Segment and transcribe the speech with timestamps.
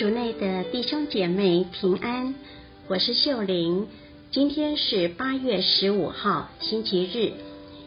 [0.00, 2.34] 主内的弟兄姐妹平安，
[2.88, 3.86] 我是秀玲。
[4.30, 7.32] 今天是八月十五号，星期日，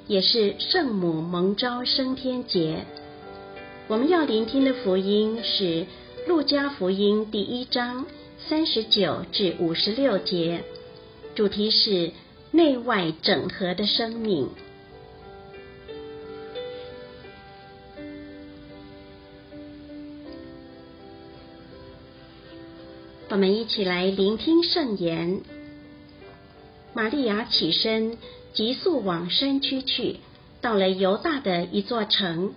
[0.06, 2.86] 也是圣母蒙召升天节。
[3.88, 5.88] 我们要聆听的福音是
[6.28, 8.06] 路加福音第一章
[8.48, 10.64] 三十九至五十六节，
[11.34, 12.12] 主题是
[12.52, 14.50] 内外整合的生命。
[23.34, 25.42] 我们一起来聆听圣言。
[26.94, 28.20] 玛利亚起身，
[28.54, 30.18] 急速往山区去，
[30.62, 32.54] 到了犹大的一座城。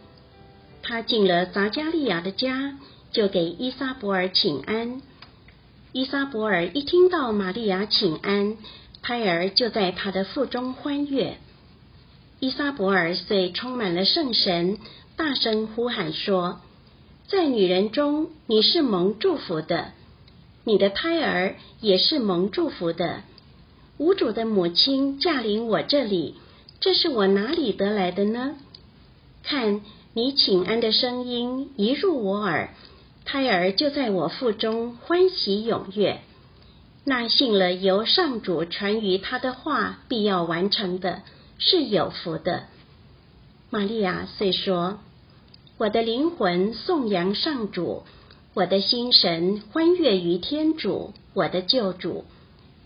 [0.82, 2.76] 她进了杂加利亚的家，
[3.10, 5.00] 就给伊莎伯尔请安。
[5.92, 8.58] 伊莎伯尔一听到玛利亚请安，
[9.00, 11.38] 胎儿就在她的腹中欢悦。
[12.38, 14.76] 伊莎伯尔遂充满了圣神，
[15.16, 16.60] 大声呼喊说
[17.28, 19.92] ：“在女人中，你是蒙祝福的。”
[20.66, 23.20] 你的胎儿也是蒙祝福的。
[23.98, 26.34] 无主的母亲驾临我这里，
[26.80, 28.56] 这是我哪里得来的呢？
[29.44, 29.80] 看
[30.12, 32.70] 你请安的声音一入我耳，
[33.24, 36.18] 胎儿就在我腹中欢喜踊跃。
[37.04, 41.22] 那信了由上主传于他的话必要完成的，
[41.58, 42.64] 是有福的。
[43.70, 44.98] 玛利亚遂说
[45.78, 48.02] ：“我的灵魂颂扬上主。”
[48.56, 52.24] 我的心神欢悦于天主，我的救主，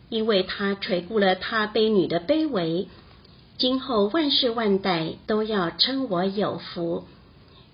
[0.08, 2.88] 因为他垂顾了他卑女的卑微。
[3.56, 7.04] 今后万世万代都要称我有福，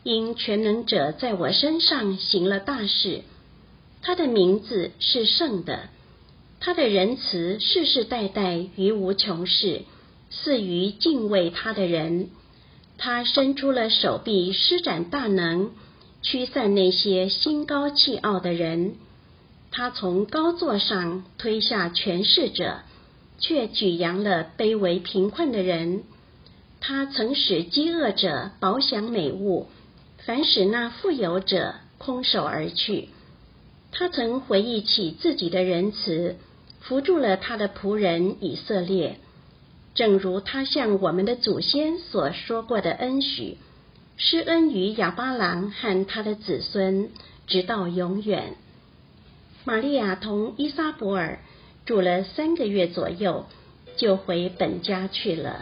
[0.03, 3.23] 因全能者在我身上行了大事。
[4.03, 5.89] 他的名字是圣的，
[6.61, 9.85] 他的仁慈世世代代于无穷世，
[10.31, 12.29] 赐于敬畏他的人。
[12.99, 15.71] 他伸出了手臂，施展大能。
[16.29, 18.97] 驱散那些心高气傲的人，
[19.71, 22.81] 他从高座上推下权势者，
[23.39, 26.03] 却举扬了卑微贫困的人。
[26.81, 29.69] 他曾使饥饿者饱享美物，
[30.25, 33.11] 反使那富有者空手而去。
[33.93, 36.39] 他曾回忆起自己的仁慈，
[36.81, 39.21] 扶助了他的仆人以色列，
[39.95, 43.59] 正如他向我们的祖先所说过的恩许。
[44.19, 47.11] 施恩于亚巴郎和他的子孙，
[47.47, 48.55] 直到永远。
[49.65, 51.39] 玛利亚同伊莎伯尔
[51.85, 53.47] 住了三个月左右，
[53.97, 55.61] 就回本家去了。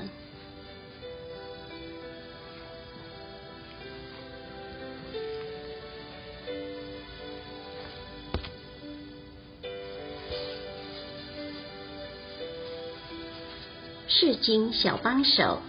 [14.06, 15.60] 世经小帮手。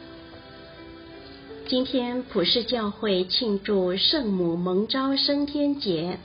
[1.68, 6.20] 今天普世教会庆祝圣母蒙召升天节。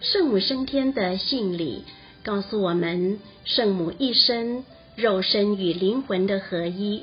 [0.00, 1.84] 圣母升天的信礼
[2.22, 4.64] 告诉我们，圣母一生
[4.96, 7.02] 肉身与灵魂的合一。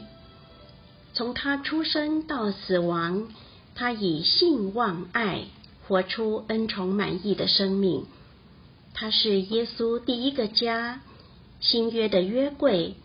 [1.13, 3.27] 从她出生到死亡，
[3.75, 5.43] 她以信望爱
[5.87, 8.05] 活出恩宠满意的生命。
[8.95, 11.01] 她是耶稣第一个家，
[11.59, 12.95] 新约的约柜，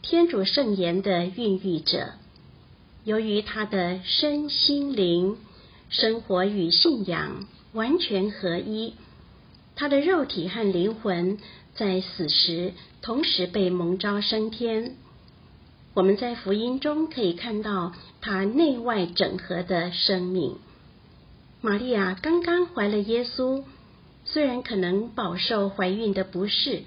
[0.00, 2.12] 天主圣言的孕育者。
[3.08, 5.38] 由于他的身心灵、
[5.88, 8.92] 生活与信仰完全合一，
[9.76, 11.38] 他的肉体和灵魂
[11.74, 14.96] 在死时同时被蒙召升天。
[15.94, 20.58] 我们在福音中可以看到他内外整合的生命。
[21.62, 23.64] 玛利亚刚刚怀了耶稣，
[24.26, 26.82] 虽然可能饱受怀孕的不适，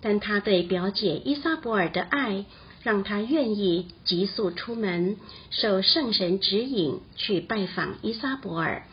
[0.00, 2.46] 但她对表姐伊莎伯尔的爱。
[2.82, 5.16] 让他愿意急速出门，
[5.50, 8.86] 受圣神指引去拜访伊莎伯尔，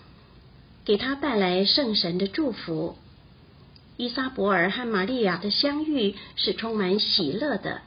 [0.86, 2.98] 给他带来圣神的祝福。
[3.96, 7.81] 伊莎伯尔和玛利亚的相遇是充满喜乐的。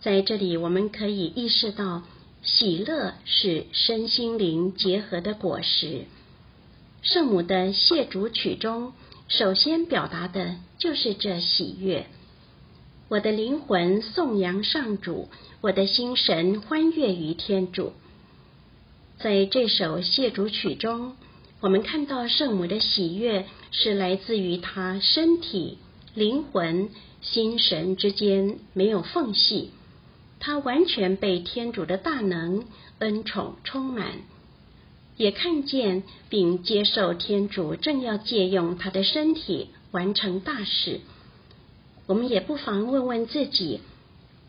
[0.00, 2.02] 在这里，我们可以意识到，
[2.42, 6.04] 喜乐是身心灵结合的果实。
[7.02, 8.92] 圣母的谢主曲中，
[9.28, 12.06] 首先表达的就是这喜悦。
[13.10, 15.28] 我的灵魂颂扬上主，
[15.60, 17.92] 我的心神欢悦于天主。
[19.18, 21.16] 在这首谢主曲中，
[21.60, 25.78] 我们看到圣母的喜悦是来自于她身体、
[26.14, 26.90] 灵魂、
[27.20, 29.72] 心神之间没有缝隙，
[30.38, 32.64] 她完全被天主的大能
[33.00, 34.20] 恩宠充满，
[35.16, 41.00] 也看见并接受天主正要借用她的身体完成大事。
[42.10, 43.82] 我们也不妨问问自己：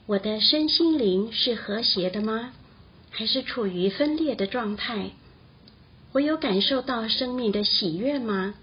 [0.08, 2.54] 我的身心灵是和谐的吗？
[3.12, 5.12] 还是处于分裂的状态？
[6.12, 8.56] 我有感受到生命的喜悦吗？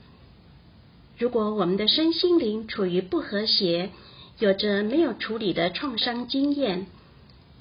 [1.17, 3.91] 如果我们的身心灵处于不和谐，
[4.41, 6.89] 有着没有处理的创伤经验，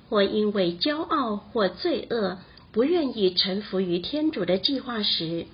[0.10, 2.40] 或因为骄傲或罪恶
[2.72, 5.46] 不愿意臣服于天主的计划时，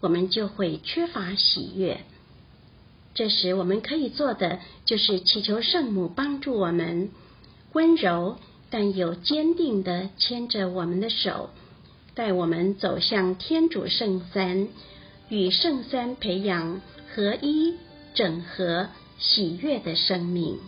[0.00, 2.00] 我们就会缺乏喜悦。
[3.14, 7.10] 这时，我们可以做的就是祈求圣母帮助我们，
[7.72, 8.38] 温柔
[8.70, 11.50] 但又坚定地牵着我们的手，
[12.14, 14.68] 带我们走向天主圣三，
[15.28, 16.80] 与圣三培养。
[17.14, 17.74] 合一、
[18.12, 18.88] 整合、
[19.20, 20.58] 喜悦的生命，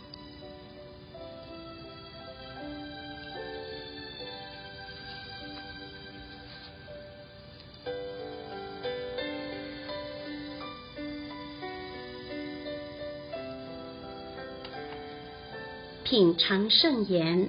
[16.08, 17.48] 品尝圣言，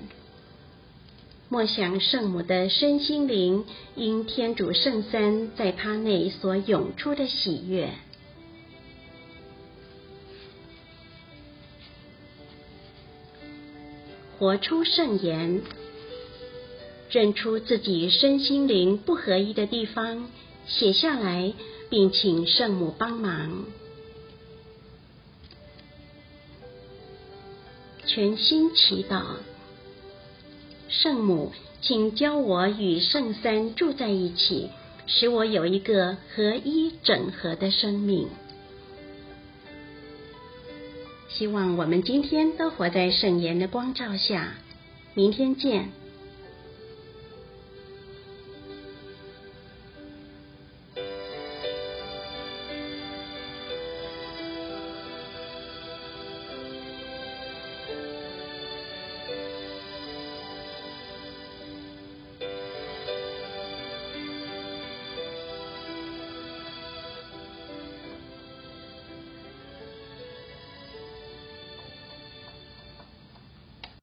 [1.47, 3.63] 默想圣母的身心灵
[3.93, 7.91] 因天主圣三在他内所涌出的喜悦。
[14.39, 15.61] 活出圣言，
[17.11, 20.31] 认出自己身心灵不合一的地方，
[20.65, 21.53] 写下来，
[21.91, 23.65] 并请圣母帮忙。
[28.17, 29.21] 全心祈祷，
[30.89, 34.71] 圣母，请教我与圣三住在一起，
[35.05, 38.27] 使我有一个合一整合的生命。
[41.29, 44.55] 希望我们今天都活在圣言的光照下。
[45.13, 45.91] 明天见。